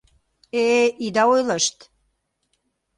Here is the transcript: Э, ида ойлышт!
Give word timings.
Э, 0.63 0.63
ида 1.05 1.23
ойлышт! 1.33 1.77